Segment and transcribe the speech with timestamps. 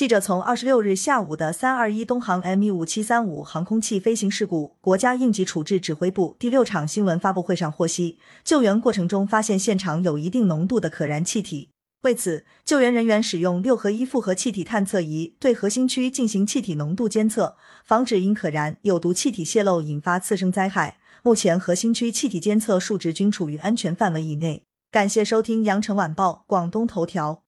[0.00, 11.68] 记者从二十六日下午的三二一东航 m 一五七三五航空器飞行事故国家应急处置指挥部第六场新闻发布会上获悉救援过程中发现现场有一定浓度的可燃气体。
[12.00, 20.96] 为此救援人员使用六合一复合气体探测仪对核心区进行气体浓度监测防止因可燃有毒气体泄漏引发次生灾害。
[21.22, 24.62] 目前核心区气体监测数值均处于安全范围以内。
[24.90, 27.42] 感谢收听羊城晚报广东头条。